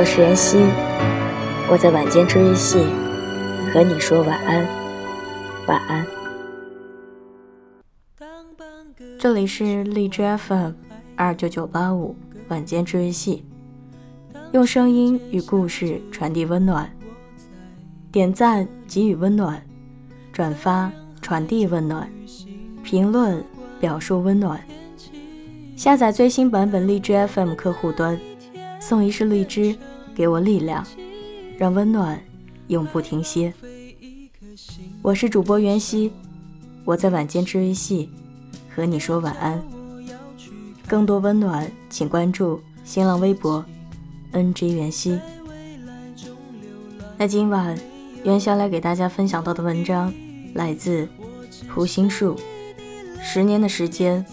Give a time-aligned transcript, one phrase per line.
[0.00, 0.56] 我是妍希，
[1.70, 2.78] 我在晚间治愈系
[3.70, 4.66] 和你说晚安，
[5.66, 6.06] 晚安。
[9.18, 10.70] 这里是荔枝 FM
[11.16, 12.16] 二九九八五
[12.48, 13.44] 晚间治愈系，
[14.52, 16.90] 用声音与故事传递温暖，
[18.10, 19.62] 点赞给予温暖，
[20.32, 22.10] 转发传递温暖，
[22.82, 23.44] 评论
[23.78, 24.58] 表述温暖。
[25.76, 28.18] 下载最新版本荔枝 FM 客户端，
[28.80, 29.76] 送一世荔枝，
[30.14, 30.86] 给我力量，
[31.58, 32.20] 让温暖
[32.68, 33.52] 永不停歇。
[35.02, 36.12] 我是主播袁熙，
[36.84, 38.10] 我在晚间治愈系
[38.74, 39.62] 和你说晚安。
[40.86, 43.64] 更多温暖，请关注新浪微博
[44.32, 45.18] NG 袁熙。
[47.16, 47.78] 那今晚
[48.24, 50.12] 袁晓来给大家分享到的文章
[50.54, 51.08] 来自
[51.74, 52.36] 胡心树。
[53.22, 54.24] 十年的时间，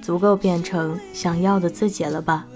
[0.00, 2.46] 足够变成想要的自己了吧？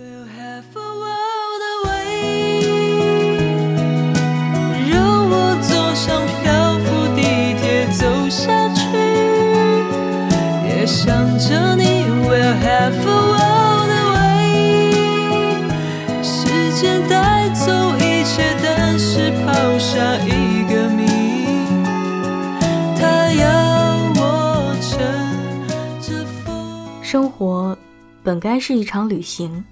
[28.25, 29.62] 本该是一场旅行，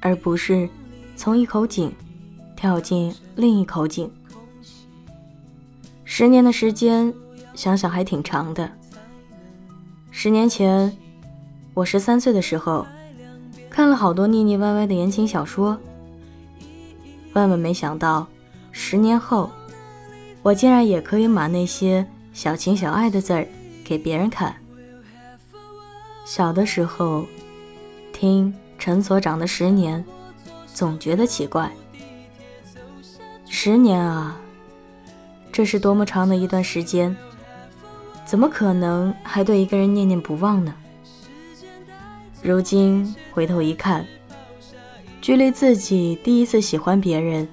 [0.00, 0.68] 而不是
[1.14, 1.94] 从一口井
[2.56, 4.10] 跳进另一口井。
[6.04, 7.14] 十年的时间，
[7.54, 8.68] 想想还挺长的。
[10.10, 10.94] 十年前，
[11.72, 12.84] 我十三岁的时候，
[13.70, 15.78] 看了好多腻腻歪歪的言情小说。
[17.34, 18.26] 万万没想到，
[18.72, 19.48] 十年后，
[20.42, 23.46] 我竟然也可以码那些小情小爱的字儿
[23.84, 24.52] 给别人看。
[26.26, 27.24] 小的时候，
[28.22, 29.98] 听陈所长的《十年》，
[30.72, 31.68] 总觉得奇怪。
[33.48, 34.40] 十年啊，
[35.50, 37.16] 这是多么长的一段时间，
[38.24, 40.72] 怎么可能还对一个人念念不忘呢？
[42.40, 44.06] 如今回头一看，
[45.20, 47.48] 距离自己第一次喜欢别人，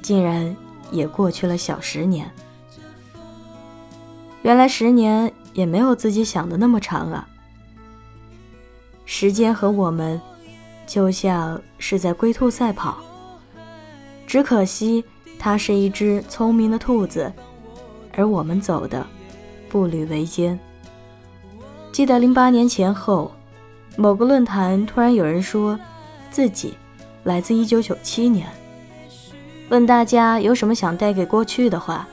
[0.00, 0.54] 竟然
[0.92, 2.30] 也过去了小十年。
[4.42, 7.28] 原来十年也没有自己想的那么长啊。
[9.04, 10.20] 时间和我们
[10.86, 12.98] 就像是在龟兔赛跑，
[14.26, 15.04] 只可惜
[15.38, 17.32] 它是一只聪明的兔子，
[18.14, 19.06] 而我们走的
[19.68, 20.58] 步履维艰。
[21.92, 23.30] 记得零八年前后，
[23.96, 25.78] 某个论坛突然有人说
[26.30, 26.74] 自己
[27.24, 28.48] 来自一九九七年，
[29.68, 32.08] 问大家有什么想带给过去的话，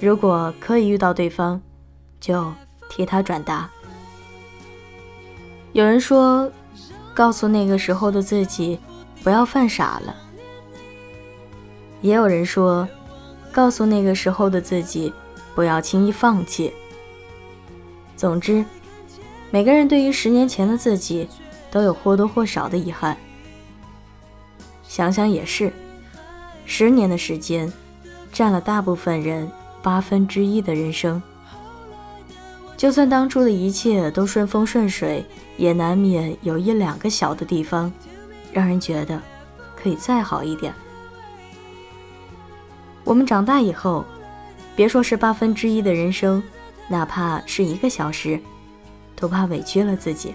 [0.00, 1.60] 如果可以遇到对方，
[2.20, 2.52] 就
[2.88, 3.68] 替他转达。
[5.72, 6.50] 有人说，
[7.14, 8.78] 告诉那个时候的自己
[9.22, 10.14] 不要犯傻了。
[12.00, 12.88] 也有人说，
[13.52, 15.12] 告诉那个时候的自己
[15.54, 16.72] 不要轻易放弃。
[18.16, 18.64] 总之，
[19.50, 21.28] 每个人对于十年前的自己
[21.70, 23.16] 都有或多或少的遗憾。
[24.82, 25.72] 想想也是，
[26.64, 27.72] 十年的时间，
[28.32, 29.50] 占了大部分人
[29.82, 31.22] 八分之一的人生。
[32.78, 37.92] 就算当初的一切都顺风顺水，也难免有一两个小的地方，
[38.52, 39.20] 让人觉得
[39.74, 40.72] 可以再好一点。
[43.02, 44.04] 我们长大以后，
[44.76, 46.40] 别说是八分之一的人生，
[46.86, 48.38] 哪怕是一个小时，
[49.16, 50.32] 都怕委屈了自己。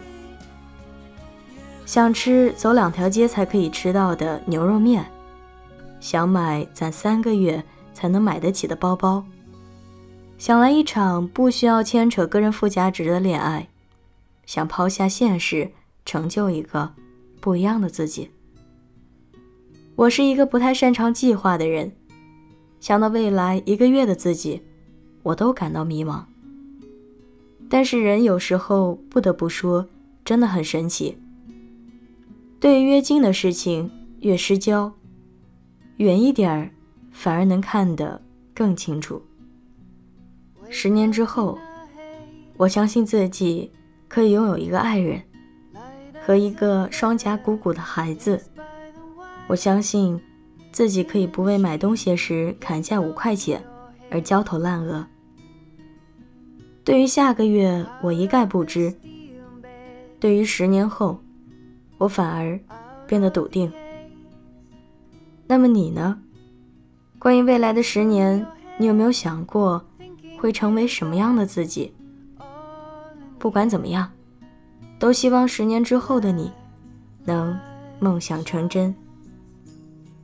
[1.86, 5.06] 想吃走两条街才可以吃到的牛肉面，
[6.02, 7.64] 想买攒三个月
[7.94, 9.24] 才能买得起的包包。
[10.38, 13.70] 想来一场不需要牵扯个人附加值的恋爱，
[14.46, 15.72] 想抛下现实，
[16.06, 16.94] 成就一个
[17.40, 18.30] 不一样的自己。
[19.96, 21.94] 我是一个不太擅长计划的人，
[22.80, 24.62] 想到未来一个月的自己，
[25.22, 26.24] 我都感到迷茫。
[27.70, 29.88] 但是人有时候不得不说，
[30.26, 31.18] 真的很神奇。
[32.60, 33.90] 对于越近的事情
[34.20, 34.92] 越失焦，
[35.98, 36.70] 远一点儿
[37.12, 38.22] 反而能看得
[38.54, 39.22] 更清楚。
[40.76, 41.60] 十年之后，
[42.58, 43.72] 我相信自己
[44.08, 45.22] 可以拥有一个爱人，
[46.26, 48.42] 和一个双颊鼓鼓的孩子。
[49.46, 50.20] 我相信
[50.72, 53.64] 自己可以不为买东西时砍价五块钱
[54.10, 55.06] 而焦头烂额。
[56.84, 58.92] 对于下个月，我一概不知；
[60.20, 61.20] 对于十年后，
[62.00, 62.60] 我反而
[63.06, 63.72] 变得笃定。
[65.46, 66.20] 那么你呢？
[67.20, 68.44] 关于未来的十年，
[68.80, 69.86] 你有没有想过
[70.44, 71.94] 会成为什么样的自己？
[73.40, 74.12] 不管怎么样，
[75.00, 76.52] 都希望十年之后的你
[77.24, 77.58] 能
[78.02, 78.94] 梦想成真。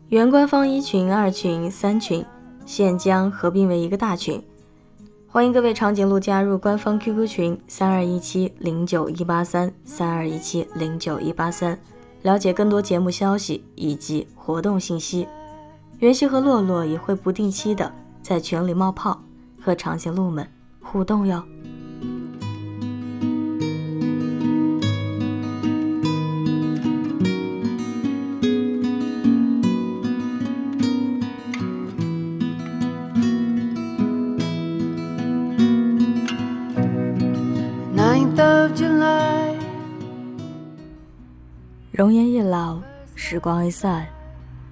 [0.10, 2.25] 原官方一群、二群、三群
[2.66, 4.44] 现将合并为一个大群，
[5.30, 11.80] 欢迎各位长颈鹿加入官方 QQ 群三二一七零九一八三三二一七零九一八三，
[12.24, 15.25] 了解更多节目消息以及活动信息。
[16.00, 17.89] 袁熙和洛洛也会不定期的
[18.22, 19.24] 在群里冒泡，
[19.62, 20.48] 和长颈鹿们
[20.82, 21.44] 互动哟。
[41.92, 42.80] 容颜一老，
[43.14, 44.08] 时光一散。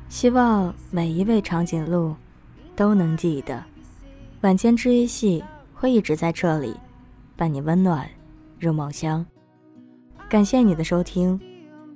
[0.08, 2.16] 希望每一位长颈鹿
[2.74, 3.62] 都能记得，
[4.48, 6.74] 晚间治愈系会一直在这里，
[7.36, 8.10] 伴你温暖
[8.58, 9.26] 入梦乡。
[10.30, 11.38] 感谢你的收听，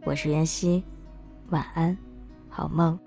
[0.04, 0.84] 我是妍希，
[1.52, 1.98] 晚安，
[2.50, 3.00] 好梦，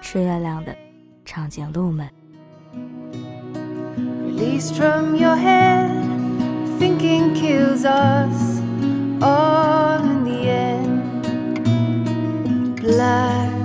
[0.00, 0.76] 吃月亮的
[1.24, 2.10] 长颈鹿们。
[12.82, 13.59] light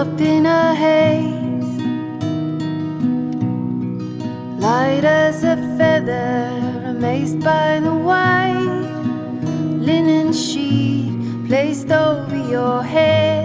[0.00, 1.76] up in a haze,
[4.58, 6.48] light as a feather,
[6.86, 8.94] amazed by the white
[9.88, 11.12] linen sheet
[11.46, 13.39] placed over your head.